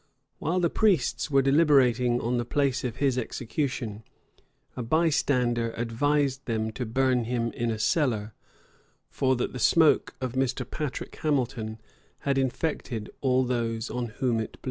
[0.39, 4.01] While the priests were deliberating on the place of his execution,
[4.75, 8.33] a bystander advised them to burn him in a cellar;
[9.11, 10.67] for that the smoke of Mr.
[10.67, 11.77] Patrick Hamilton
[12.21, 14.59] had infected all those on whom it blew.